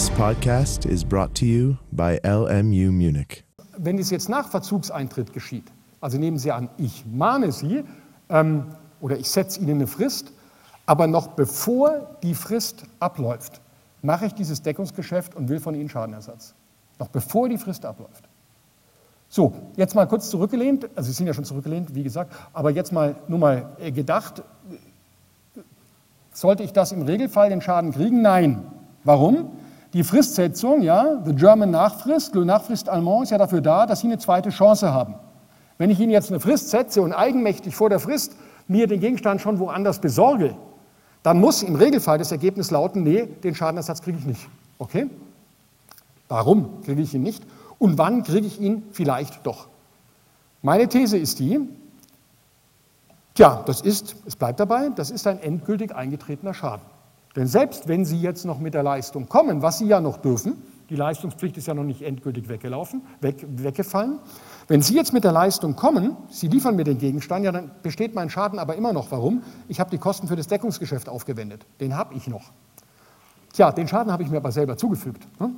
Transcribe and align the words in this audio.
This 0.00 0.10
podcast 0.12 0.86
is 0.86 1.04
brought 1.04 1.34
to 1.34 1.44
you 1.44 1.76
by 1.92 2.18
LMU 2.24 2.90
Munich. 2.90 3.44
Wenn 3.76 3.98
es 3.98 4.08
jetzt 4.08 4.30
nach 4.30 4.48
Verzugseintritt 4.48 5.34
geschieht, 5.34 5.70
also 6.00 6.16
nehmen 6.16 6.38
Sie 6.38 6.50
an, 6.50 6.70
ich 6.78 7.04
mahne 7.04 7.52
Sie 7.52 7.84
ähm, 8.30 8.64
oder 9.02 9.18
ich 9.18 9.28
setze 9.28 9.60
Ihnen 9.60 9.72
eine 9.72 9.86
Frist, 9.86 10.32
aber 10.86 11.06
noch 11.06 11.26
bevor 11.26 12.16
die 12.22 12.34
Frist 12.34 12.84
abläuft, 12.98 13.60
mache 14.00 14.24
ich 14.24 14.32
dieses 14.32 14.62
Deckungsgeschäft 14.62 15.34
und 15.34 15.50
will 15.50 15.60
von 15.60 15.74
Ihnen 15.74 15.90
Schadenersatz. 15.90 16.54
Noch 16.98 17.08
bevor 17.08 17.50
die 17.50 17.58
Frist 17.58 17.84
abläuft. 17.84 18.24
So, 19.28 19.52
jetzt 19.76 19.94
mal 19.94 20.06
kurz 20.06 20.30
zurückgelehnt, 20.30 20.88
also 20.96 21.08
Sie 21.08 21.14
sind 21.14 21.26
ja 21.26 21.34
schon 21.34 21.44
zurückgelehnt, 21.44 21.94
wie 21.94 22.04
gesagt, 22.04 22.34
aber 22.54 22.70
jetzt 22.70 22.90
mal 22.90 23.16
nur 23.28 23.38
mal 23.38 23.76
äh, 23.78 23.92
gedacht, 23.92 24.42
sollte 26.32 26.62
ich 26.62 26.72
das 26.72 26.90
im 26.90 27.02
Regelfall 27.02 27.50
den 27.50 27.60
Schaden 27.60 27.92
kriegen? 27.92 28.22
Nein. 28.22 28.62
Warum? 29.04 29.59
Die 29.92 30.04
Fristsetzung, 30.04 30.82
ja, 30.82 31.20
the 31.24 31.34
German 31.34 31.70
Nachfrist, 31.70 32.34
le 32.34 32.44
Nachfrist 32.44 32.88
Allemand 32.88 33.24
ist 33.24 33.30
ja 33.30 33.38
dafür 33.38 33.60
da, 33.60 33.86
dass 33.86 34.00
Sie 34.00 34.06
eine 34.06 34.18
zweite 34.18 34.50
Chance 34.50 34.92
haben. 34.92 35.16
Wenn 35.78 35.90
ich 35.90 35.98
Ihnen 35.98 36.12
jetzt 36.12 36.30
eine 36.30 36.38
Frist 36.38 36.70
setze 36.70 37.02
und 37.02 37.12
eigenmächtig 37.12 37.74
vor 37.74 37.88
der 37.88 37.98
Frist 37.98 38.36
mir 38.68 38.86
den 38.86 39.00
Gegenstand 39.00 39.40
schon 39.40 39.58
woanders 39.58 40.00
besorge, 40.00 40.54
dann 41.22 41.40
muss 41.40 41.62
im 41.62 41.74
Regelfall 41.74 42.18
das 42.18 42.30
Ergebnis 42.30 42.70
lauten, 42.70 43.02
nee, 43.02 43.26
den 43.26 43.54
Schadenersatz 43.54 44.00
kriege 44.00 44.18
ich 44.18 44.26
nicht. 44.26 44.48
Okay? 44.78 45.10
Warum 46.28 46.82
kriege 46.82 47.02
ich 47.02 47.12
ihn 47.12 47.22
nicht? 47.22 47.42
Und 47.78 47.98
wann 47.98 48.22
kriege 48.22 48.46
ich 48.46 48.60
ihn 48.60 48.84
vielleicht 48.92 49.44
doch? 49.44 49.66
Meine 50.62 50.88
These 50.88 51.18
ist 51.18 51.40
die, 51.40 51.60
tja, 53.34 53.62
das 53.66 53.80
ist, 53.80 54.14
es 54.24 54.36
bleibt 54.36 54.60
dabei, 54.60 54.90
das 54.90 55.10
ist 55.10 55.26
ein 55.26 55.40
endgültig 55.40 55.94
eingetretener 55.94 56.54
Schaden. 56.54 56.84
Denn 57.36 57.46
selbst 57.46 57.86
wenn 57.88 58.04
Sie 58.04 58.20
jetzt 58.20 58.44
noch 58.44 58.58
mit 58.58 58.74
der 58.74 58.82
Leistung 58.82 59.28
kommen, 59.28 59.62
was 59.62 59.78
Sie 59.78 59.86
ja 59.86 60.00
noch 60.00 60.16
dürfen, 60.16 60.62
die 60.90 60.96
Leistungspflicht 60.96 61.56
ist 61.56 61.68
ja 61.68 61.74
noch 61.74 61.84
nicht 61.84 62.02
endgültig 62.02 62.48
weggelaufen, 62.48 63.02
weg, 63.20 63.46
weggefallen. 63.48 64.18
Wenn 64.66 64.82
Sie 64.82 64.96
jetzt 64.96 65.12
mit 65.12 65.22
der 65.22 65.30
Leistung 65.30 65.76
kommen, 65.76 66.16
Sie 66.28 66.48
liefern 66.48 66.74
mir 66.74 66.82
den 66.82 66.98
Gegenstand, 66.98 67.44
ja, 67.44 67.52
dann 67.52 67.70
besteht 67.82 68.16
mein 68.16 68.28
Schaden 68.28 68.58
aber 68.58 68.74
immer 68.74 68.92
noch. 68.92 69.12
Warum? 69.12 69.44
Ich 69.68 69.78
habe 69.78 69.90
die 69.90 69.98
Kosten 69.98 70.26
für 70.26 70.34
das 70.34 70.48
Deckungsgeschäft 70.48 71.08
aufgewendet. 71.08 71.64
Den 71.78 71.96
habe 71.96 72.14
ich 72.14 72.26
noch. 72.26 72.50
Tja, 73.52 73.70
den 73.70 73.86
Schaden 73.86 74.12
habe 74.12 74.24
ich 74.24 74.30
mir 74.30 74.38
aber 74.38 74.50
selber 74.50 74.76
zugefügt. 74.76 75.28
Ne? 75.40 75.52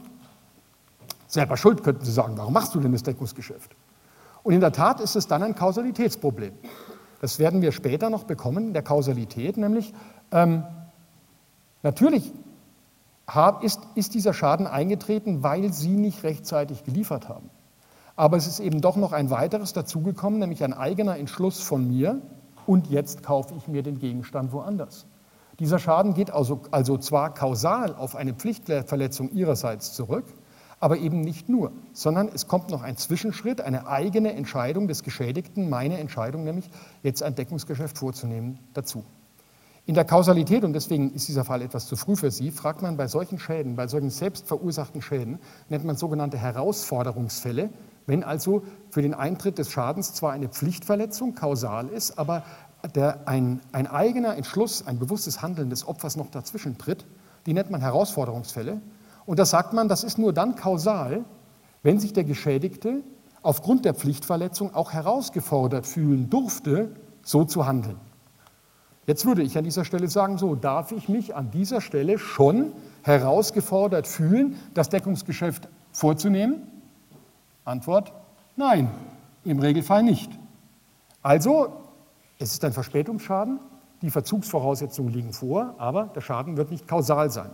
Selber 1.28 1.56
schuld, 1.56 1.82
könnten 1.82 2.04
Sie 2.04 2.12
sagen. 2.12 2.34
Warum 2.36 2.52
machst 2.52 2.75
du 2.75 2.80
denn 2.80 2.92
das 2.92 3.02
Deckungsgeschäft? 3.02 3.75
Und 4.42 4.52
in 4.52 4.60
der 4.60 4.72
Tat 4.72 5.00
ist 5.00 5.16
es 5.16 5.28
dann 5.28 5.42
ein 5.42 5.54
Kausalitätsproblem. 5.54 6.52
Das 7.22 7.38
werden 7.38 7.62
wir 7.62 7.72
später 7.72 8.10
noch 8.10 8.25
bekommen, 8.25 8.75
der 8.75 8.82
Kausalität, 8.82 9.56
nämlich 9.56 9.94
ähm, 10.30 10.64
Natürlich 11.83 12.33
ist, 13.94 14.14
dieser 14.14 14.34
Schaden 14.34 14.66
eingetreten, 14.66 15.42
weil 15.42 15.72
Sie 15.72 15.97
nicht 15.97 16.22
rechtzeitig 16.22 16.84
geliefert 16.84 17.28
haben. 17.28 17.50
Aber 18.16 18.36
es 18.36 18.47
ist 18.47 18.61
eben 18.61 18.80
doch 18.80 18.97
noch 18.97 19.12
ein 19.12 19.30
weiteres 19.30 19.72
dazugekommen, 19.72 20.38
nämlich 20.38 20.62
ein 20.64 20.75
eigener 20.75 21.16
Entschluss 21.16 21.60
von 21.60 21.88
mir 21.88 22.20
und 22.66 22.88
jetzt 22.88 23.22
kaufe 23.22 23.55
ich 23.56 23.69
mir 23.69 23.83
den 23.83 23.98
Gegenstand 23.98 24.53
woanders. 24.53 25.06
Dieser 25.58 25.78
Schaden 25.78 26.14
geht 26.14 26.30
also, 26.30 26.62
also 26.70 26.98
zwar 26.98 27.33
kausal 27.34 27.94
auf 27.94 28.16
eine 28.16 28.34
Pflichtverletzung 28.34 29.30
Ihrerseits 29.30 29.94
zurück, 29.94 30.25
aber 30.80 30.98
eben 30.98 31.20
nicht 31.20 31.48
nur, 31.48 31.72
sondern 31.92 32.28
es 32.28 32.48
kommt 32.48 32.70
noch 32.70 32.83
ein 32.83 32.97
Zwischenschritt, 32.97 33.60
eine 33.60 33.86
eigene 33.86 34.34
Entscheidung 34.34 34.88
des 34.88 35.03
Geschädigten, 35.05 35.70
meine 35.70 35.98
Entscheidung 35.98 36.44
nämlich, 36.44 36.69
jetzt 37.03 37.22
ein 37.22 37.34
Deckungsgeschäft 37.34 37.98
vorzunehmen, 37.98 38.58
dazu. 38.75 39.05
In 39.84 39.97
der 39.97 40.05
Kausalität, 40.05 40.62
und 40.62 40.75
deswegen 40.75 41.12
ist 41.12 41.27
dieser 41.27 41.44
Fall 41.44 41.61
etwas 41.61 41.86
zu 41.86 41.97
früh 41.97 42.14
für 42.14 42.30
Sie, 42.30 42.52
fragt 42.52 42.83
man 42.83 42.97
bei 42.97 43.08
solchen 43.08 43.41
Schäden, 43.41 43.75
bei 43.75 43.88
solchen 43.88 44.11
selbstverursachten 44.11 45.02
Schäden, 45.02 45.41
nennt 45.69 45.84
man 45.84 45.97
sogenannte 45.97 46.38
Herausforderungsfälle, 46.38 47.69
wenn 48.06 48.22
also 48.22 48.62
für 48.91 49.03
den 49.03 49.12
Eintritt 49.12 49.59
des 49.59 49.72
Schadens 49.72 50.15
zwar 50.15 50.32
eine 50.32 50.48
Pflichtverletzung 50.48 51.34
kausal 51.34 51.88
ist, 51.88 52.16
aber 52.16 52.44
der, 52.94 53.26
ein, 53.26 53.60
ein 53.72 53.88
eigener 53.88 54.37
Entschluss, 54.37 54.87
ein 54.87 55.00
bewusstes 55.00 55.43
Handeln 55.43 55.69
des 55.69 55.87
Opfers 55.87 56.16
noch 56.16 56.31
dazwischen 56.31 56.78
tritt, 56.78 57.04
die 57.47 57.53
nennt 57.53 57.70
man 57.70 57.81
Herausforderungsfälle. 57.81 58.81
Und 59.26 59.41
da 59.41 59.44
sagt 59.44 59.72
man, 59.72 59.88
das 59.88 60.04
ist 60.04 60.16
nur 60.16 60.32
dann 60.32 60.54
kausal, 60.54 61.25
wenn 61.82 61.99
sich 61.99 62.12
der 62.12 62.25
Geschädigte 62.25 63.03
aufgrund 63.43 63.84
der 63.84 63.94
Pflichtverletzung 63.94 64.76
auch 64.76 64.93
herausgefordert 64.93 65.88
fühlen 65.88 66.31
durfte, 66.31 66.94
so 67.22 67.44
zu 67.44 67.66
handeln. 67.66 67.99
Jetzt 69.06 69.26
würde 69.26 69.42
ich 69.42 69.58
an 69.58 69.64
dieser 69.64 69.84
Stelle 69.84 70.08
sagen, 70.08 70.38
so 70.38 70.54
darf 70.54 70.92
ich 70.92 71.08
mich 71.08 71.34
an 71.34 71.50
dieser 71.50 71.80
Stelle 71.80 72.18
schon 72.18 72.72
herausgefordert 73.02 74.06
fühlen, 74.06 74.56
das 74.74 74.90
Deckungsgeschäft 74.90 75.68
vorzunehmen? 75.90 76.62
Antwort, 77.64 78.12
nein, 78.56 78.90
im 79.44 79.58
Regelfall 79.58 80.04
nicht. 80.04 80.30
Also, 81.22 81.72
es 82.38 82.52
ist 82.52 82.64
ein 82.64 82.72
Verspätungsschaden, 82.72 83.58
die 84.02 84.10
Verzugsvoraussetzungen 84.10 85.12
liegen 85.12 85.32
vor, 85.32 85.74
aber 85.78 86.04
der 86.14 86.20
Schaden 86.20 86.56
wird 86.56 86.70
nicht 86.70 86.86
kausal 86.86 87.30
sein. 87.30 87.50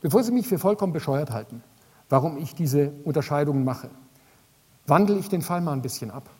Bevor 0.00 0.22
Sie 0.22 0.32
mich 0.32 0.46
für 0.46 0.58
vollkommen 0.58 0.92
bescheuert 0.92 1.30
halten, 1.30 1.62
warum 2.08 2.36
ich 2.36 2.54
diese 2.54 2.92
Unterscheidungen 3.04 3.64
mache, 3.64 3.90
wandle 4.86 5.18
ich 5.18 5.28
den 5.28 5.42
Fall 5.42 5.60
mal 5.60 5.72
ein 5.72 5.82
bisschen 5.82 6.10
ab. 6.10 6.30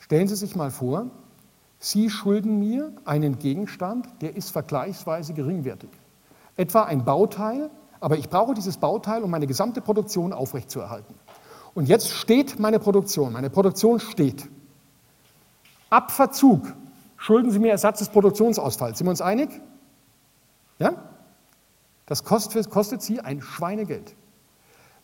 Stellen 0.00 0.28
Sie 0.28 0.36
sich 0.36 0.56
mal 0.56 0.70
vor, 0.70 1.06
Sie 1.84 2.08
schulden 2.08 2.60
mir 2.60 2.90
einen 3.04 3.38
Gegenstand, 3.38 4.08
der 4.22 4.34
ist 4.36 4.52
vergleichsweise 4.52 5.34
geringwertig. 5.34 5.90
Etwa 6.56 6.84
ein 6.84 7.04
Bauteil, 7.04 7.68
aber 8.00 8.16
ich 8.16 8.30
brauche 8.30 8.54
dieses 8.54 8.78
Bauteil, 8.78 9.22
um 9.22 9.30
meine 9.30 9.46
gesamte 9.46 9.82
Produktion 9.82 10.32
aufrechtzuerhalten. 10.32 11.14
Und 11.74 11.86
jetzt 11.86 12.08
steht 12.08 12.58
meine 12.58 12.78
Produktion, 12.78 13.34
meine 13.34 13.50
Produktion 13.50 14.00
steht. 14.00 14.48
Ab 15.90 16.10
Verzug 16.10 16.72
schulden 17.18 17.50
Sie 17.50 17.58
mir 17.58 17.72
Ersatz 17.72 17.98
des 17.98 18.08
Produktionsausfalls. 18.08 18.96
Sind 18.96 19.06
wir 19.06 19.10
uns 19.10 19.20
einig? 19.20 19.50
Ja? 20.78 20.94
Das 22.06 22.24
kostet, 22.24 22.70
kostet 22.70 23.02
Sie 23.02 23.20
ein 23.20 23.42
Schweinegeld. 23.42 24.14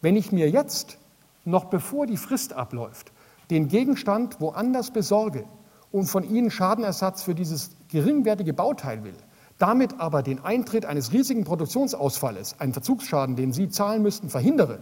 Wenn 0.01 0.17
ich 0.17 0.33
mir 0.33 0.49
jetzt, 0.49 0.97
noch 1.45 1.67
bevor 1.67 2.07
die 2.07 2.17
Frist 2.17 2.55
abläuft, 2.55 3.13
den 3.51 3.69
Gegenstand 3.69 4.41
woanders 4.41 4.91
besorge, 4.93 5.45
und 5.93 6.07
von 6.07 6.29
ihnen 6.29 6.51
Schadenersatz 6.51 7.23
für 7.23 7.35
dieses 7.35 7.71
geringwertige 7.89 8.53
Bauteil 8.53 9.05
will, 9.05 9.15
damit 9.59 10.01
aber 10.01 10.23
den 10.23 10.45
Eintritt 10.45 10.87
eines 10.87 11.13
riesigen 11.13 11.45
Produktionsausfalles, 11.45 12.57
einen 12.59 12.73
Verzugsschaden, 12.73 13.37
den 13.37 13.53
Sie 13.53 13.69
zahlen 13.69 14.03
müssten, 14.03 14.29
verhindere, 14.29 14.79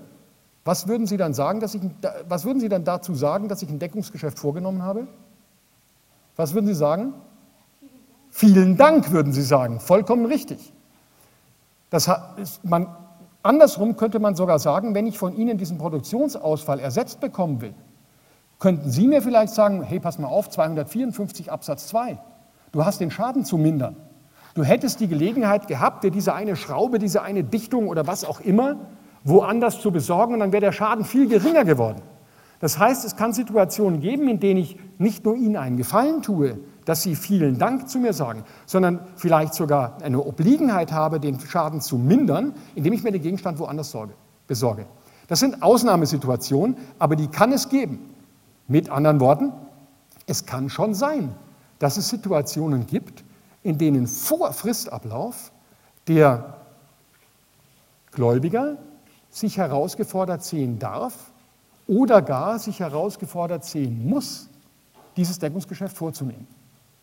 was 0.65 0.87
würden 0.87 1.07
Sie 1.07 1.17
dann 1.17 1.33
sagen, 1.33 1.61
dass 1.61 1.75
ich, 1.75 1.81
was 2.29 2.45
würden 2.45 2.61
Sie 2.61 2.69
dann 2.69 2.85
dazu 2.85 3.15
sagen, 3.15 3.49
dass 3.49 3.63
ich 3.63 3.71
ein 3.71 3.79
Deckungsgeschäft 3.79 4.39
vorgenommen 4.39 4.83
habe? 4.83 5.09
Was 6.37 6.53
würden 6.53 6.67
Sie 6.67 6.75
sagen? 6.75 7.15
Vielen 8.31 8.77
Dank, 8.77 9.11
würden 9.11 9.33
Sie 9.33 9.43
sagen. 9.43 9.81
Vollkommen 9.81 10.27
richtig. 10.27 10.73
Das 11.91 12.11
man, 12.63 12.87
andersrum 13.43 13.97
könnte 13.97 14.19
man 14.19 14.35
sogar 14.37 14.59
sagen, 14.59 14.95
wenn 14.95 15.07
ich 15.07 15.19
von 15.19 15.35
Ihnen 15.35 15.57
diesen 15.57 15.79
Produktionsausfall 15.79 16.81
ersetzt 16.81 17.21
bekommen 17.21 17.63
will, 17.63 17.75
Könnten 18.59 18.91
Sie 18.91 19.07
mir 19.07 19.23
vielleicht 19.23 19.55
sagen, 19.55 19.83
hey, 19.83 20.01
pass 20.01 20.19
mal 20.19 20.29
auf, 20.29 20.51
254 20.51 21.53
Absatz 21.53 21.87
2, 21.89 22.19
du 22.73 22.85
hast 22.85 23.01
den 23.01 23.11
Schaden 23.11 23.45
zu 23.45 23.57
mindern. 23.57 23.97
Du 24.55 24.65
hättest 24.65 24.99
die 24.99 25.07
Gelegenheit 25.07 25.69
gehabt, 25.69 26.03
dir 26.03 26.11
diese 26.11 26.35
eine 26.35 26.57
Schraube, 26.57 26.99
diese 26.99 27.23
eine 27.23 27.45
Dichtung 27.45 27.87
oder 27.89 28.07
was 28.09 28.25
auch 28.25 28.41
immer 28.41 28.77
woanders 29.23 29.81
zu 29.81 29.93
besorgen 29.93 30.35
und 30.35 30.41
dann 30.41 30.53
wäre 30.53 30.61
der 30.61 30.73
Schaden 30.73 31.05
viel 31.05 31.29
geringer 31.29 31.65
geworden. 31.65 32.03
Das 32.61 32.79
heißt, 32.79 33.05
es 33.05 33.15
kann 33.15 33.33
Situationen 33.33 34.01
geben, 34.01 34.29
in 34.29 34.41
denen 34.41 34.59
ich 34.59 34.77
nicht 34.99 35.25
nur 35.25 35.37
Ihnen 35.37 35.57
einen 35.57 35.77
Gefallen 35.77 36.23
tue, 36.23 36.59
dass 36.85 37.03
Sie 37.03 37.15
vielen 37.15 37.59
Dank 37.59 37.89
zu 37.89 38.01
mir 38.01 38.13
sagen, 38.13 38.43
sondern 38.67 39.01
vielleicht 39.15 39.55
sogar 39.55 39.99
eine 40.03 40.25
Obliegenheit 40.25 40.91
habe, 40.91 41.21
den 41.21 41.39
Schaden 41.39 41.81
zu 41.81 41.99
mindern, 41.99 42.55
indem 42.75 42.93
ich 42.95 43.05
mir 43.05 43.13
den 43.13 43.23
Gegenstand 43.23 43.61
woanders 43.61 43.93
sorge, 43.93 44.15
besorge. 44.49 44.87
Das 45.29 45.39
sind 45.39 45.63
Ausnahmesituationen, 45.63 46.77
aber 46.99 47.15
die 47.15 47.29
kann 47.29 47.53
es 47.53 47.69
geben. 47.69 48.18
Mit 48.69 48.91
anderen 48.91 49.19
Worten, 49.19 49.53
es 50.27 50.47
kann 50.47 50.69
schon 50.69 50.95
sein, 50.95 51.35
dass 51.79 51.97
es 51.97 52.09
Situationen 52.09 52.87
gibt, 52.87 53.25
in 53.63 53.79
denen 53.79 54.07
vor 54.07 54.53
Fristablauf 54.53 55.51
der 56.07 56.59
Gläubiger 58.13 58.77
sich 59.31 59.57
herausgefordert 59.57 60.45
sehen 60.45 60.79
darf 60.79 61.31
oder 61.87 62.23
gar 62.23 62.59
sich 62.59 62.81
herausgefordert 62.81 63.65
sehen 63.65 64.09
muss, 64.09 64.49
dieses 65.17 65.39
Deckungsgeschäft 65.39 65.97
vorzunehmen. 65.97 66.47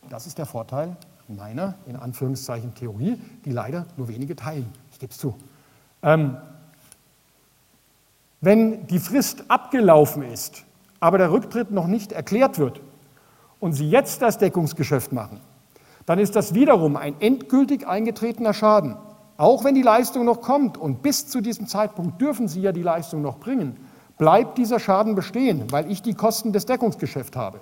Das 0.10 0.28
ist 0.28 0.38
der 0.38 0.46
Vorteil 0.46 0.96
meiner, 1.28 1.76
in 1.88 1.96
Anführungszeichen, 1.96 2.76
Theorie, 2.76 3.20
die 3.44 3.52
leider 3.52 3.86
nur 3.98 4.08
wenige 4.08 4.36
teilen. 4.36 4.72
Ich 4.92 5.00
gebe 5.00 5.12
es 5.12 5.18
zu. 5.18 5.36
Ähm, 6.04 6.38
wenn 8.42 8.86
die 8.88 9.00
Frist 9.00 9.46
abgelaufen 9.48 10.24
ist, 10.24 10.64
aber 11.06 11.20
der 11.20 11.32
Rücktritt 11.32 11.70
noch 11.70 11.86
nicht 11.86 12.14
erklärt 12.14 12.58
wird 12.58 12.82
und 13.60 13.74
Sie 13.74 13.88
jetzt 13.88 14.24
das 14.24 14.40
Deckungsgeschäft 14.40 15.14
machen, 15.14 15.40
dann 16.08 16.18
ist 16.18 16.36
das 16.36 16.56
wiederum 16.56 16.96
ein 16.96 17.22
endgültig 17.22 17.88
eingetretener 17.88 18.56
Schaden. 18.56 18.98
auch 19.38 19.64
wenn 19.64 19.76
die 19.76 19.84
Leistung 19.84 20.26
noch 20.26 20.42
kommt 20.42 20.80
und 20.80 21.04
bis 21.04 21.28
zu 21.28 21.42
diesem 21.42 21.68
Zeitpunkt 21.68 22.20
dürfen 22.20 22.48
Sie 22.48 22.60
ja 22.62 22.72
die 22.72 22.82
Leistung 22.82 23.22
noch 23.22 23.38
bringen, 23.38 23.78
bleibt 24.18 24.58
dieser 24.58 24.80
Schaden 24.80 25.14
bestehen, 25.14 25.72
weil 25.72 25.92
ich 25.92 26.02
die 26.02 26.16
Kosten 26.16 26.54
des 26.54 26.66
Deckungsgeschäfts 26.66 27.38
habe. 27.38 27.60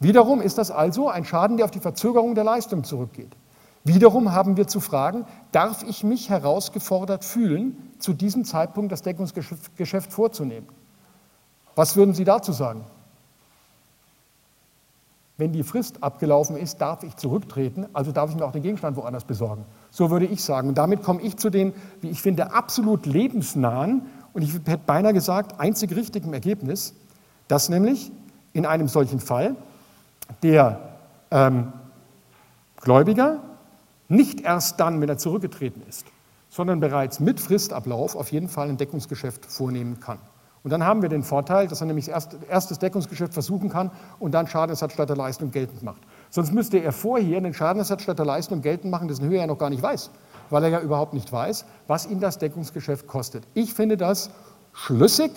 Wiederum 0.00 0.40
ist 0.40 0.58
das 0.58 0.72
also 0.72 1.08
ein 1.08 1.24
Schaden, 1.24 1.58
der 1.58 1.66
auf 1.66 1.70
die 1.70 1.78
Verzögerung 1.78 2.34
der 2.34 2.42
Leistung 2.42 2.82
zurückgeht. 2.82 3.36
Wiederum 3.84 4.32
haben 4.32 4.56
wir 4.56 4.66
zu 4.66 4.80
fragen, 4.80 5.26
darf 5.52 5.84
ich 5.84 6.02
mich 6.02 6.28
herausgefordert 6.28 7.24
fühlen, 7.24 7.92
zu 8.00 8.14
diesem 8.14 8.44
Zeitpunkt 8.44 8.90
das 8.90 9.02
Deckungsgeschäft 9.02 10.12
vorzunehmen? 10.12 10.66
Was 11.74 11.96
würden 11.96 12.14
Sie 12.14 12.24
dazu 12.24 12.52
sagen? 12.52 12.84
Wenn 15.36 15.52
die 15.52 15.64
Frist 15.64 16.02
abgelaufen 16.02 16.56
ist, 16.56 16.80
darf 16.80 17.02
ich 17.02 17.16
zurücktreten, 17.16 17.86
also 17.92 18.12
darf 18.12 18.30
ich 18.30 18.36
mir 18.36 18.44
auch 18.44 18.52
den 18.52 18.62
Gegenstand 18.62 18.96
woanders 18.96 19.24
besorgen. 19.24 19.64
So 19.90 20.10
würde 20.10 20.26
ich 20.26 20.44
sagen. 20.44 20.68
Und 20.68 20.78
damit 20.78 21.02
komme 21.02 21.20
ich 21.22 21.36
zu 21.36 21.50
dem, 21.50 21.72
wie 22.00 22.10
ich 22.10 22.22
finde, 22.22 22.52
absolut 22.52 23.04
lebensnahen 23.04 24.02
und 24.32 24.42
ich 24.42 24.54
hätte 24.54 24.78
beinahe 24.86 25.12
gesagt, 25.12 25.58
einzig 25.58 25.94
richtigen 25.96 26.32
Ergebnis, 26.32 26.94
dass 27.48 27.68
nämlich 27.68 28.12
in 28.52 28.64
einem 28.64 28.86
solchen 28.86 29.18
Fall 29.18 29.56
der 30.42 30.78
ähm, 31.32 31.72
Gläubiger 32.76 33.40
nicht 34.08 34.40
erst 34.40 34.78
dann, 34.78 35.00
wenn 35.00 35.08
er 35.08 35.18
zurückgetreten 35.18 35.82
ist, 35.88 36.06
sondern 36.48 36.78
bereits 36.78 37.18
mit 37.18 37.40
Fristablauf 37.40 38.14
auf 38.14 38.30
jeden 38.30 38.48
Fall 38.48 38.68
ein 38.68 38.76
Deckungsgeschäft 38.76 39.46
vornehmen 39.46 39.98
kann. 39.98 40.18
Und 40.64 40.70
dann 40.70 40.82
haben 40.82 41.02
wir 41.02 41.10
den 41.10 41.22
Vorteil, 41.22 41.68
dass 41.68 41.82
er 41.82 41.86
nämlich 41.86 42.08
erst, 42.08 42.38
erst 42.48 42.70
das 42.70 42.78
Deckungsgeschäft 42.78 43.34
versuchen 43.34 43.68
kann 43.68 43.90
und 44.18 44.32
dann 44.32 44.46
Schadenersatz 44.46 44.94
statt 44.94 45.10
der 45.10 45.16
Leistung 45.16 45.50
geltend 45.50 45.82
macht. 45.82 46.00
Sonst 46.30 46.54
müsste 46.54 46.78
er 46.78 46.90
vorher 46.90 47.42
den 47.42 47.52
Schadenersatz 47.52 48.02
statt 48.02 48.18
der 48.18 48.24
Leistung 48.24 48.62
geltend 48.62 48.90
machen, 48.90 49.06
dessen 49.06 49.28
Höhe 49.28 49.38
er 49.38 49.46
noch 49.46 49.58
gar 49.58 49.68
nicht 49.68 49.82
weiß, 49.82 50.10
weil 50.48 50.64
er 50.64 50.70
ja 50.70 50.80
überhaupt 50.80 51.12
nicht 51.12 51.30
weiß, 51.30 51.66
was 51.86 52.06
ihn 52.06 52.18
das 52.18 52.38
Deckungsgeschäft 52.38 53.06
kostet. 53.06 53.44
Ich 53.52 53.74
finde 53.74 53.98
das 53.98 54.30
schlüssig 54.72 55.32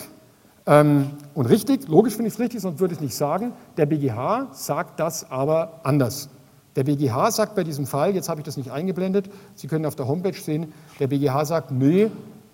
ähm, 0.64 1.10
und 1.34 1.44
richtig. 1.44 1.86
Logisch 1.88 2.14
finde 2.14 2.28
ich 2.28 2.34
es 2.34 2.40
richtig, 2.40 2.62
sonst 2.62 2.80
würde 2.80 2.94
ich 2.94 2.98
es 2.98 3.02
nicht 3.02 3.14
sagen. 3.14 3.52
Der 3.76 3.84
BGH 3.84 4.48
sagt 4.52 4.98
das 4.98 5.30
aber 5.30 5.80
anders. 5.82 6.30
Der 6.74 6.84
BGH 6.84 7.32
sagt 7.32 7.54
bei 7.54 7.64
diesem 7.64 7.86
Fall, 7.86 8.14
jetzt 8.14 8.30
habe 8.30 8.40
ich 8.40 8.46
das 8.46 8.56
nicht 8.56 8.70
eingeblendet, 8.70 9.28
Sie 9.54 9.66
können 9.66 9.84
auf 9.84 9.94
der 9.94 10.08
Homepage 10.08 10.32
sehen, 10.32 10.72
der 11.00 11.08
BGH 11.08 11.44
sagt, 11.44 11.70
nee, 11.70 12.10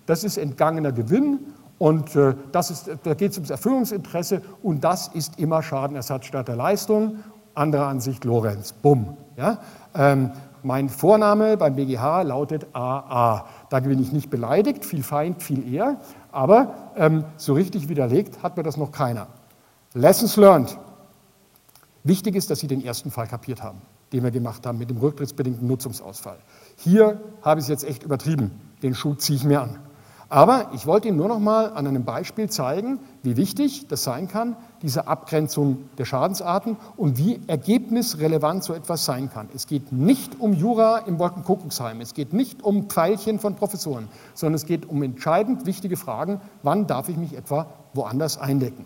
das 0.07 0.25
ist 0.25 0.37
entgangener 0.37 0.91
Gewinn 0.91 1.39
und 1.77 2.15
äh, 2.15 2.35
das 2.51 2.71
ist, 2.71 2.89
da 3.03 3.13
geht 3.13 3.31
es 3.31 3.37
ums 3.37 3.49
Erfüllungsinteresse 3.49 4.41
und 4.63 4.83
das 4.83 5.09
ist 5.09 5.39
immer 5.39 5.61
Schadenersatz 5.61 6.25
statt 6.25 6.47
der 6.47 6.55
Leistung. 6.55 7.19
Andere 7.53 7.85
Ansicht 7.85 8.23
Lorenz. 8.23 8.73
Bumm. 8.73 9.17
Ja? 9.35 9.59
Ähm, 9.93 10.31
mein 10.63 10.89
Vorname 10.89 11.57
beim 11.57 11.75
BGH 11.75 12.23
lautet 12.23 12.65
AA. 12.73 13.45
Da 13.69 13.79
bin 13.81 13.99
ich 13.99 14.11
nicht 14.11 14.29
beleidigt, 14.29 14.83
viel 14.83 15.03
Feind, 15.03 15.43
viel 15.43 15.71
eher, 15.71 15.99
aber 16.31 16.73
ähm, 16.95 17.25
so 17.37 17.53
richtig 17.53 17.87
widerlegt 17.87 18.41
hat 18.41 18.57
mir 18.57 18.63
das 18.63 18.77
noch 18.77 18.91
keiner. 18.91 19.27
Lessons 19.93 20.37
learned. 20.37 20.77
Wichtig 22.03 22.35
ist, 22.35 22.49
dass 22.49 22.59
Sie 22.59 22.67
den 22.67 22.83
ersten 22.83 23.11
Fall 23.11 23.27
kapiert 23.27 23.61
haben, 23.61 23.81
den 24.11 24.23
wir 24.23 24.31
gemacht 24.31 24.65
haben 24.65 24.77
mit 24.77 24.89
dem 24.89 24.97
rücktrittsbedingten 24.97 25.67
Nutzungsausfall. 25.67 26.37
Hier 26.77 27.21
habe 27.41 27.59
ich 27.59 27.65
es 27.65 27.69
jetzt 27.69 27.83
echt 27.83 28.03
übertrieben. 28.03 28.51
Den 28.81 28.95
Schuh 28.95 29.13
ziehe 29.15 29.37
ich 29.37 29.45
mir 29.45 29.61
an. 29.61 29.79
Aber 30.27 30.69
ich 30.73 30.87
wollte 30.87 31.07
Ihnen 31.07 31.17
nur 31.17 31.27
noch 31.27 31.39
mal 31.39 31.71
an 31.73 31.85
einem 31.85 32.03
Beispiel 32.03 32.49
zeigen, 32.49 32.99
wie 33.21 33.37
wichtig 33.37 33.87
das 33.87 34.03
sein 34.03 34.27
kann, 34.27 34.55
diese 34.81 35.07
Abgrenzung 35.07 35.89
der 35.97 36.05
Schadensarten 36.05 36.77
und 36.97 37.17
wie 37.17 37.39
ergebnisrelevant 37.47 38.63
so 38.63 38.73
etwas 38.73 39.05
sein 39.05 39.29
kann. 39.31 39.49
Es 39.53 39.67
geht 39.67 39.91
nicht 39.91 40.39
um 40.39 40.53
Jura 40.53 40.99
im 40.99 41.19
Wolkenkuckucksheim, 41.19 42.01
es 42.01 42.13
geht 42.13 42.33
nicht 42.33 42.63
um 42.63 42.89
Pfeilchen 42.89 43.39
von 43.39 43.55
Professoren, 43.55 44.07
sondern 44.33 44.55
es 44.55 44.65
geht 44.65 44.89
um 44.89 45.03
entscheidend 45.03 45.65
wichtige 45.65 45.97
Fragen, 45.97 46.41
wann 46.63 46.87
darf 46.87 47.07
ich 47.09 47.17
mich 47.17 47.37
etwa 47.37 47.67
woanders 47.93 48.39
eindecken. 48.39 48.85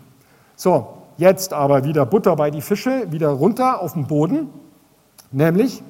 So, 0.56 0.88
jetzt 1.16 1.52
aber 1.54 1.84
wieder 1.84 2.04
Butter 2.04 2.36
bei 2.36 2.50
die 2.50 2.60
Fische, 2.60 3.10
wieder 3.10 3.30
runter 3.30 3.80
auf 3.80 3.94
den 3.94 4.06
Boden, 4.06 4.50
nämlich, 5.32 5.82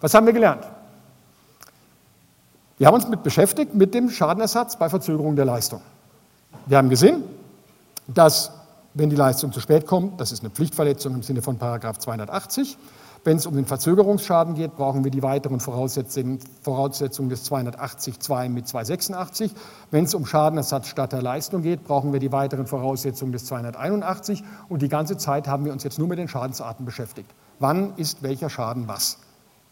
was 0.00 0.12
haben 0.12 0.26
wir 0.26 0.34
gelernt? 0.34 0.68
Wir 2.78 2.86
haben 2.86 2.94
uns 2.94 3.08
mit 3.08 3.24
beschäftigt 3.24 3.74
mit 3.74 3.92
dem 3.92 4.08
Schadenersatz 4.08 4.78
bei 4.78 4.88
Verzögerung 4.88 5.34
der 5.34 5.44
Leistung. 5.44 5.80
Wir 6.66 6.78
haben 6.78 6.88
gesehen, 6.88 7.24
dass 8.06 8.52
wenn 8.94 9.10
die 9.10 9.16
Leistung 9.16 9.52
zu 9.52 9.60
spät 9.60 9.86
kommt, 9.86 10.20
das 10.20 10.30
ist 10.30 10.40
eine 10.40 10.50
Pflichtverletzung 10.50 11.14
im 11.14 11.22
Sinne 11.22 11.42
von 11.42 11.58
Paragraph 11.58 11.98
280. 11.98 12.78
Wenn 13.24 13.36
es 13.36 13.46
um 13.46 13.56
den 13.56 13.66
Verzögerungsschaden 13.66 14.54
geht, 14.54 14.76
brauchen 14.76 15.02
wir 15.02 15.10
die 15.10 15.24
weiteren 15.24 15.58
Voraussetzungen, 15.58 16.38
Voraussetzungen 16.62 17.28
des 17.28 17.50
280.2 17.50 18.48
mit 18.48 18.68
286. 18.68 19.52
Wenn 19.90 20.04
es 20.04 20.14
um 20.14 20.24
Schadenersatz 20.24 20.86
statt 20.86 21.12
der 21.12 21.20
Leistung 21.20 21.62
geht, 21.62 21.84
brauchen 21.84 22.12
wir 22.12 22.20
die 22.20 22.30
weiteren 22.30 22.66
Voraussetzungen 22.68 23.32
des 23.32 23.44
281. 23.46 24.44
Und 24.68 24.82
die 24.82 24.88
ganze 24.88 25.16
Zeit 25.16 25.48
haben 25.48 25.64
wir 25.64 25.72
uns 25.72 25.82
jetzt 25.82 25.98
nur 25.98 26.06
mit 26.06 26.18
den 26.18 26.28
Schadensarten 26.28 26.86
beschäftigt. 26.86 27.30
Wann 27.58 27.92
ist 27.96 28.22
welcher 28.22 28.48
Schaden 28.48 28.86
was? 28.86 29.18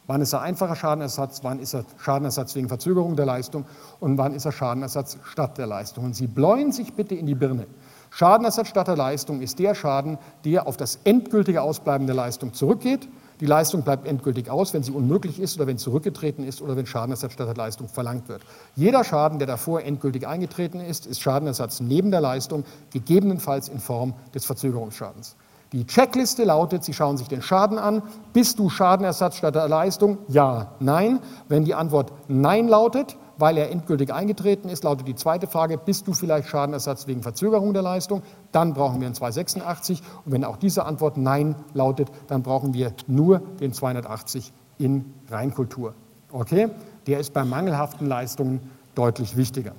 Wann 0.06 0.20
ist 0.20 0.32
er 0.32 0.40
einfacher 0.40 0.76
Schadenersatz, 0.76 1.40
wann 1.42 1.58
ist 1.58 1.74
er 1.74 1.84
Schadenersatz 1.98 2.54
wegen 2.54 2.68
Verzögerung 2.68 3.16
der 3.16 3.26
Leistung 3.26 3.64
und 3.98 4.18
wann 4.18 4.34
ist 4.34 4.44
er 4.44 4.52
Schadenersatz 4.52 5.18
statt 5.24 5.58
der 5.58 5.66
Leistung. 5.66 6.04
Und 6.04 6.14
Sie 6.14 6.28
bläuen 6.28 6.70
sich 6.70 6.94
bitte 6.94 7.16
in 7.16 7.26
die 7.26 7.34
Birne. 7.34 7.66
Schadenersatz 8.10 8.68
statt 8.68 8.86
der 8.86 8.96
Leistung 8.96 9.42
ist 9.42 9.58
der 9.58 9.74
Schaden, 9.74 10.18
der 10.44 10.68
auf 10.68 10.76
das 10.76 11.00
endgültige 11.02 11.60
Ausbleiben 11.60 12.06
der 12.06 12.14
Leistung 12.14 12.54
zurückgeht. 12.54 13.08
Die 13.40 13.46
Leistung 13.46 13.82
bleibt 13.82 14.06
endgültig 14.06 14.48
aus, 14.48 14.72
wenn 14.72 14.82
sie 14.82 14.92
unmöglich 14.92 15.40
ist 15.40 15.56
oder 15.56 15.66
wenn 15.66 15.76
zurückgetreten 15.76 16.44
ist 16.44 16.62
oder 16.62 16.76
wenn 16.76 16.86
Schadenersatz 16.86 17.32
statt 17.32 17.48
der 17.48 17.56
Leistung 17.56 17.88
verlangt 17.88 18.28
wird. 18.28 18.42
Jeder 18.76 19.02
Schaden, 19.02 19.38
der 19.38 19.48
davor 19.48 19.82
endgültig 19.82 20.26
eingetreten 20.26 20.80
ist, 20.80 21.06
ist 21.06 21.20
Schadenersatz 21.20 21.80
neben 21.80 22.12
der 22.12 22.20
Leistung, 22.20 22.64
gegebenenfalls 22.92 23.68
in 23.68 23.80
Form 23.80 24.14
des 24.34 24.46
Verzögerungsschadens. 24.46 25.36
Die 25.72 25.84
Checkliste 25.84 26.44
lautet, 26.44 26.84
Sie 26.84 26.94
schauen 26.94 27.16
sich 27.16 27.26
den 27.26 27.42
Schaden 27.42 27.78
an. 27.78 28.02
Bist 28.32 28.58
du 28.58 28.70
Schadenersatz 28.70 29.36
statt 29.38 29.56
der 29.56 29.68
Leistung? 29.68 30.18
Ja, 30.28 30.72
nein. 30.78 31.18
Wenn 31.48 31.64
die 31.64 31.74
Antwort 31.74 32.12
Nein 32.28 32.68
lautet, 32.68 33.16
weil 33.36 33.58
er 33.58 33.70
endgültig 33.70 34.14
eingetreten 34.14 34.68
ist, 34.68 34.84
lautet 34.84 35.08
die 35.08 35.16
zweite 35.16 35.48
Frage, 35.48 35.76
bist 35.76 36.06
du 36.06 36.12
vielleicht 36.12 36.48
Schadenersatz 36.48 37.08
wegen 37.08 37.22
Verzögerung 37.22 37.72
der 37.72 37.82
Leistung? 37.82 38.22
Dann 38.52 38.74
brauchen 38.74 39.00
wir 39.00 39.06
einen 39.06 39.14
286. 39.16 40.02
Und 40.24 40.32
wenn 40.32 40.44
auch 40.44 40.56
diese 40.56 40.84
Antwort 40.84 41.16
Nein 41.16 41.56
lautet, 41.74 42.10
dann 42.28 42.42
brauchen 42.42 42.72
wir 42.72 42.92
nur 43.08 43.40
den 43.60 43.72
280 43.72 44.52
in 44.78 45.12
Reinkultur. 45.30 45.94
Okay? 46.30 46.68
Der 47.08 47.18
ist 47.18 47.32
bei 47.32 47.44
mangelhaften 47.44 48.06
Leistungen 48.06 48.70
deutlich 48.94 49.36
wichtiger. 49.36 49.72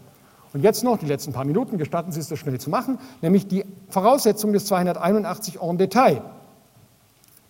Und 0.54 0.64
jetzt 0.64 0.84
noch 0.84 0.98
die 0.98 1.06
letzten 1.06 1.34
paar 1.34 1.46
Minuten, 1.46 1.78
gestatten 1.78 2.12
Sie 2.12 2.20
es, 2.20 2.30
das 2.30 2.40
schnell 2.40 2.60
zu 2.60 2.70
machen, 2.70 3.00
nämlich 3.22 3.48
die 3.48 3.66
Voraussetzungen 3.90 4.54
des 4.54 4.66
281 4.66 5.62
en 5.62 5.78
Detail, 5.78 6.22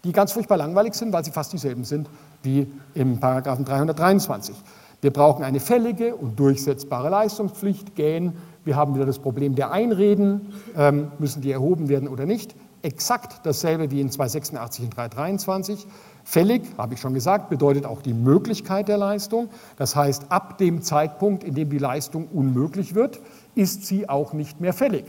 die 0.03 0.12
ganz 0.12 0.32
furchtbar 0.32 0.58
langweilig 0.58 0.94
sind, 0.94 1.12
weil 1.13 1.25
sie 1.25 1.32
fast 1.32 1.53
dieselben 1.53 1.84
sind 1.84 2.08
wie 2.44 2.72
im 2.94 3.20
Paragraphen 3.20 3.65
323. 3.65 4.56
Wir 5.01 5.12
brauchen 5.12 5.44
eine 5.44 5.60
fällige 5.60 6.15
und 6.15 6.39
durchsetzbare 6.39 7.10
Leistungspflicht, 7.10 7.96
gähn. 7.96 8.34
Wir 8.65 8.75
haben 8.75 8.96
wieder 8.96 9.06
das 9.06 9.20
Problem 9.20 9.56
der 9.56 9.72
Einreden, 9.72 10.53
ähm, 10.75 11.12
müssen 11.20 11.41
die 11.41 11.51
erhoben 11.51 11.88
werden 11.88 12.08
oder 12.08 12.25
nicht. 12.25 12.56
Exakt 12.82 13.46
dasselbe 13.46 13.91
wie 13.91 14.01
in 14.01 14.10
286 14.10 14.86
und 14.86 14.98
323. 14.98 15.88
Fällig, 16.24 16.63
habe 16.77 16.96
ich 16.96 17.00
schon 17.00 17.13
gesagt, 17.13 17.50
bedeutet 17.50 17.86
auch 17.86 18.01
die 18.01 18.13
Möglichkeit 18.13 18.88
der 18.88 18.98
Leistung. 18.98 19.50
Das 19.77 19.96
heißt, 19.96 20.25
ab 20.29 20.58
dem 20.58 20.82
Zeitpunkt, 20.82 21.44
in 21.44 21.53
dem 21.53 21.70
die 21.70 21.77
Leistung 21.77 22.27
unmöglich 22.34 22.96
wird, 22.96 23.20
ist 23.56 23.86
sie 23.86 24.10
auch 24.10 24.34
nicht 24.34 24.62
mehr 24.62 24.74
fällig. 24.74 25.06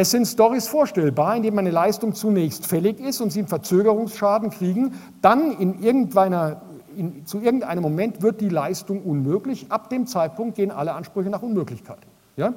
Es 0.00 0.12
sind 0.12 0.26
Stories 0.26 0.68
vorstellbar, 0.68 1.34
in 1.34 1.42
denen 1.42 1.58
eine 1.58 1.72
Leistung 1.72 2.14
zunächst 2.14 2.68
fällig 2.68 3.00
ist 3.00 3.20
und 3.20 3.32
Sie 3.32 3.40
einen 3.40 3.48
Verzögerungsschaden 3.48 4.50
kriegen, 4.50 4.94
dann 5.22 5.58
in 5.58 5.82
irgendeiner, 5.82 6.62
in, 6.96 7.26
zu 7.26 7.40
irgendeinem 7.40 7.82
Moment 7.82 8.22
wird 8.22 8.40
die 8.40 8.48
Leistung 8.48 9.02
unmöglich. 9.02 9.72
Ab 9.72 9.90
dem 9.90 10.06
Zeitpunkt 10.06 10.54
gehen 10.54 10.70
alle 10.70 10.92
Ansprüche 10.92 11.30
nach 11.30 11.42
Unmöglichkeit. 11.42 11.98
Ja? 12.36 12.54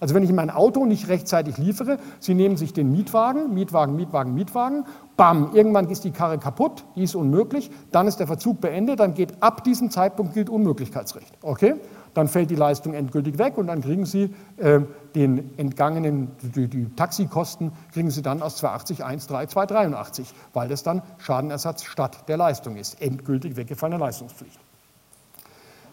Also 0.00 0.16
wenn 0.16 0.24
ich 0.24 0.32
mein 0.32 0.50
Auto 0.50 0.84
nicht 0.84 1.06
rechtzeitig 1.06 1.56
liefere, 1.56 1.98
Sie 2.18 2.34
nehmen 2.34 2.56
sich 2.56 2.72
den 2.72 2.90
Mietwagen, 2.90 3.54
Mietwagen, 3.54 3.94
Mietwagen, 3.94 4.34
Mietwagen, 4.34 4.84
bam, 5.16 5.50
irgendwann 5.54 5.88
ist 5.88 6.02
die 6.02 6.10
Karre 6.10 6.38
kaputt, 6.38 6.82
die 6.96 7.04
ist 7.04 7.14
unmöglich, 7.14 7.70
dann 7.92 8.08
ist 8.08 8.16
der 8.16 8.26
Verzug 8.26 8.60
beendet, 8.60 8.98
dann 8.98 9.14
geht 9.14 9.40
ab 9.40 9.62
diesem 9.62 9.92
Zeitpunkt 9.92 10.34
gilt 10.34 10.50
Unmöglichkeitsrecht. 10.50 11.38
Okay? 11.42 11.76
Dann 12.14 12.28
fällt 12.28 12.50
die 12.50 12.56
Leistung 12.56 12.94
endgültig 12.94 13.38
weg 13.38 13.56
und 13.56 13.68
dann 13.68 13.80
kriegen 13.80 14.04
Sie 14.04 14.34
äh, 14.58 14.80
den 15.14 15.58
entgangenen, 15.58 16.30
die, 16.42 16.68
die, 16.68 16.94
Taxikosten 16.94 17.72
kriegen 17.92 18.10
Sie 18.10 18.22
dann 18.22 18.42
aus 18.42 18.56
280 18.56 19.04
1,3 19.04 19.48
283, 19.48 20.32
weil 20.52 20.68
das 20.68 20.82
dann 20.82 21.02
Schadenersatz 21.18 21.84
statt 21.84 22.28
der 22.28 22.36
Leistung 22.36 22.76
ist, 22.76 23.00
endgültig 23.00 23.56
weggefallene 23.56 23.98
Leistungspflicht. 23.98 24.58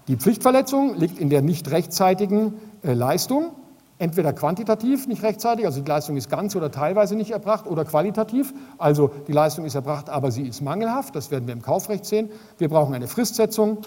Die 0.08 0.18
Pflichtverletzung 0.18 0.96
liegt 0.96 1.20
in 1.20 1.30
der 1.30 1.42
nicht 1.42 1.72
rechtzeitigen 1.72 2.56
äh, 2.84 2.94
Leistung 2.94 3.52
entweder 4.00 4.34
quantitativ 4.34 5.08
nicht 5.08 5.22
rechtzeitig, 5.22 5.66
also 5.66 5.82
die 5.82 5.90
Leistung 5.90 6.18
ist 6.18 6.30
ganz 6.30 6.56
oder 6.56 6.72
teilweise 6.72 7.16
nicht 7.16 7.32
erbracht, 7.32 7.68
oder 7.68 7.86
qualitativ, 7.86 8.54
also 8.78 9.12
die 9.28 9.34
Leistung 9.34 9.66
ist 9.66 9.76
erbracht, 9.76 10.10
aber 10.10 10.32
sie 10.32 10.48
ist 10.48 10.62
mangelhaft, 10.62 11.16
das 11.16 11.30
werden 11.30 11.48
wir 11.48 11.54
im 11.54 11.62
Kaufrecht 11.62 12.06
sehen. 12.06 12.30
Wir 12.58 12.70
brauchen 12.70 12.96
eine 12.96 13.08
Fristsetzung, 13.08 13.80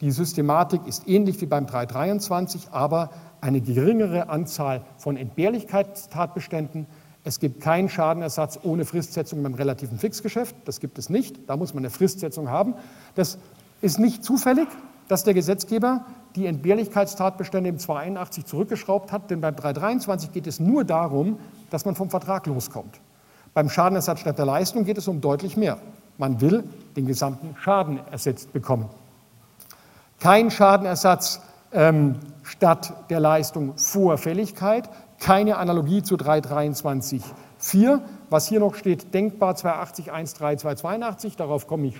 Die 0.00 0.10
Systematik 0.10 0.86
ist 0.86 1.08
ähnlich 1.08 1.40
wie 1.42 1.46
beim 1.46 1.66
323, 1.66 2.68
aber 2.70 3.10
eine 3.42 3.60
geringere 3.60 4.30
Anzahl 4.30 4.82
von 4.96 5.16
Entbehrlichkeitstatbeständen. 5.16 6.86
Es 7.22 7.38
gibt 7.38 7.60
keinen 7.60 7.90
Schadenersatz 7.90 8.60
ohne 8.62 8.86
Fristsetzung 8.86 9.42
beim 9.42 9.54
relativen 9.54 9.98
Fixgeschäft. 9.98 10.56
Das 10.64 10.80
gibt 10.80 10.98
es 10.98 11.10
nicht. 11.10 11.48
Da 11.48 11.56
muss 11.56 11.74
man 11.74 11.82
eine 11.82 11.90
Fristsetzung 11.90 12.48
haben. 12.48 12.74
Das 13.14 13.38
ist 13.82 13.98
nicht 13.98 14.24
zufällig, 14.24 14.68
dass 15.08 15.24
der 15.24 15.34
Gesetzgeber 15.34 16.06
die 16.34 16.46
Entbehrlichkeitstatbestände 16.46 17.68
im 17.68 17.78
281 17.78 18.46
zurückgeschraubt 18.46 19.12
hat, 19.12 19.30
denn 19.30 19.42
beim 19.42 19.56
323 19.56 20.32
geht 20.32 20.46
es 20.46 20.60
nur 20.60 20.84
darum, 20.84 21.38
dass 21.68 21.84
man 21.84 21.94
vom 21.94 22.08
Vertrag 22.08 22.46
loskommt. 22.46 23.00
Beim 23.52 23.68
Schadenersatz 23.68 24.20
statt 24.20 24.38
der 24.38 24.46
Leistung 24.46 24.84
geht 24.84 24.96
es 24.96 25.08
um 25.08 25.20
deutlich 25.20 25.56
mehr. 25.56 25.78
Man 26.16 26.40
will 26.40 26.64
den 26.96 27.06
gesamten 27.06 27.56
Schaden 27.58 27.98
ersetzt 28.10 28.52
bekommen. 28.52 28.88
Kein 30.20 30.50
Schadenersatz 30.50 31.40
ähm, 31.72 32.16
statt 32.42 32.92
der 33.08 33.20
Leistung 33.20 33.78
vor 33.78 34.18
Fälligkeit, 34.18 34.90
keine 35.18 35.56
Analogie 35.56 36.02
zu 36.02 36.16
323.4. 36.16 38.00
Was 38.28 38.46
hier 38.46 38.60
noch 38.60 38.74
steht, 38.74 39.14
denkbar 39.14 39.56
280, 39.56 40.12
1.3, 40.12 40.58
282, 40.58 41.36
darauf 41.36 41.66
komme 41.66 41.86
ich, 41.86 41.96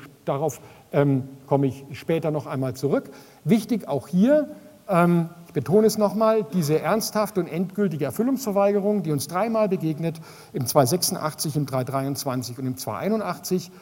ähm, 0.92 1.28
komme 1.46 1.68
ich 1.68 1.86
später 1.92 2.30
noch 2.30 2.46
einmal 2.46 2.74
zurück. 2.74 3.10
Wichtig 3.44 3.88
auch 3.88 4.06
hier, 4.06 4.50
ähm, 4.86 5.30
ich 5.46 5.54
betone 5.54 5.86
es 5.86 5.96
nochmal, 5.96 6.44
diese 6.52 6.78
ernsthafte 6.78 7.40
und 7.40 7.46
endgültige 7.46 8.04
Erfüllungsverweigerung, 8.04 9.02
die 9.02 9.12
uns 9.12 9.28
dreimal 9.28 9.70
begegnet, 9.70 10.20
im 10.52 10.66
286, 10.66 11.56
im 11.56 11.64
323 11.64 12.58
und 12.58 12.66
im 12.66 12.76
281, 12.76 13.72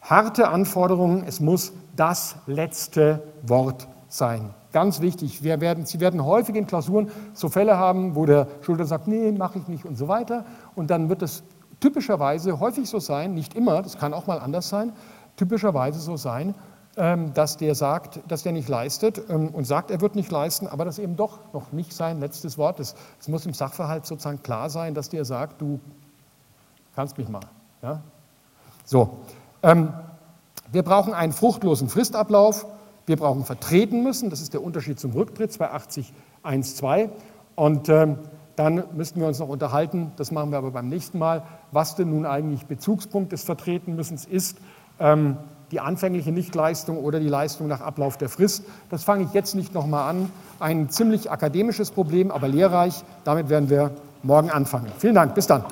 harte 0.00 0.48
Anforderungen, 0.48 1.24
es 1.26 1.40
muss 1.40 1.72
das 1.96 2.36
letzte 2.46 3.22
Wort 3.42 3.88
sein. 4.08 4.54
Ganz 4.72 5.00
wichtig, 5.00 5.42
wir 5.42 5.60
werden, 5.60 5.84
Sie 5.84 6.00
werden 6.00 6.24
häufig 6.24 6.54
in 6.54 6.66
Klausuren 6.66 7.10
so 7.34 7.48
Fälle 7.48 7.76
haben, 7.76 8.14
wo 8.14 8.24
der 8.24 8.46
Schulter 8.62 8.86
sagt, 8.86 9.08
nee, 9.08 9.32
mache 9.32 9.58
ich 9.58 9.68
nicht 9.68 9.84
und 9.84 9.96
so 9.96 10.06
weiter. 10.08 10.44
Und 10.76 10.90
dann 10.90 11.08
wird 11.08 11.22
es 11.22 11.42
typischerweise 11.80 12.60
häufig 12.60 12.88
so 12.88 13.00
sein, 13.00 13.34
nicht 13.34 13.54
immer, 13.54 13.82
das 13.82 13.98
kann 13.98 14.14
auch 14.14 14.26
mal 14.26 14.38
anders 14.38 14.68
sein, 14.68 14.92
typischerweise 15.36 15.98
so 15.98 16.16
sein, 16.16 16.54
ähm, 16.96 17.32
dass 17.34 17.56
der 17.56 17.74
sagt, 17.74 18.20
dass 18.28 18.42
der 18.42 18.52
nicht 18.52 18.68
leistet 18.68 19.22
ähm, 19.28 19.48
und 19.48 19.64
sagt, 19.64 19.90
er 19.90 20.00
wird 20.00 20.14
nicht 20.14 20.30
leisten, 20.30 20.66
aber 20.66 20.84
das 20.84 20.98
eben 20.98 21.16
doch 21.16 21.38
noch 21.52 21.72
nicht 21.72 21.92
sein 21.92 22.20
letztes 22.20 22.58
Wort 22.58 22.80
ist. 22.80 22.96
Es 23.18 23.28
muss 23.28 23.46
im 23.46 23.54
Sachverhalt 23.54 24.06
sozusagen 24.06 24.42
klar 24.42 24.70
sein, 24.70 24.94
dass 24.94 25.08
der 25.08 25.24
sagt, 25.24 25.60
du 25.60 25.80
kannst 26.94 27.16
mich 27.16 27.28
mal. 27.28 27.40
Ja? 27.82 28.02
So, 28.84 29.18
ähm, 29.62 29.92
wir 30.72 30.82
brauchen 30.82 31.14
einen 31.14 31.32
fruchtlosen 31.32 31.88
Fristablauf. 31.88 32.66
Wir 33.06 33.16
brauchen 33.16 33.44
vertreten 33.44 34.02
müssen, 34.02 34.30
das 34.30 34.40
ist 34.40 34.54
der 34.54 34.62
Unterschied 34.62 35.00
zum 35.00 35.12
Rücktritt 35.12 35.52
280 35.52 36.12
1.2. 36.44 37.10
Und 37.56 37.88
ähm, 37.88 38.18
dann 38.56 38.84
müssten 38.94 39.20
wir 39.20 39.26
uns 39.26 39.38
noch 39.38 39.48
unterhalten, 39.48 40.12
das 40.16 40.30
machen 40.30 40.50
wir 40.50 40.58
aber 40.58 40.70
beim 40.70 40.88
nächsten 40.88 41.18
Mal, 41.18 41.42
was 41.72 41.96
denn 41.96 42.10
nun 42.10 42.26
eigentlich 42.26 42.66
Bezugspunkt 42.66 43.32
des 43.32 43.42
Vertretenmüssens 43.42 44.26
ist, 44.26 44.58
ähm, 44.98 45.38
die 45.70 45.80
anfängliche 45.80 46.32
Nichtleistung 46.32 46.98
oder 46.98 47.20
die 47.20 47.28
Leistung 47.28 47.68
nach 47.68 47.80
Ablauf 47.80 48.18
der 48.18 48.28
Frist. 48.28 48.64
Das 48.90 49.04
fange 49.04 49.24
ich 49.24 49.32
jetzt 49.32 49.54
nicht 49.54 49.72
nochmal 49.72 50.10
an. 50.10 50.30
Ein 50.58 50.90
ziemlich 50.90 51.30
akademisches 51.30 51.90
Problem, 51.90 52.30
aber 52.30 52.48
lehrreich. 52.48 53.04
Damit 53.24 53.48
werden 53.48 53.70
wir 53.70 53.92
morgen 54.22 54.50
anfangen. 54.50 54.88
Vielen 54.98 55.14
Dank, 55.14 55.34
bis 55.34 55.46
dann. 55.46 55.64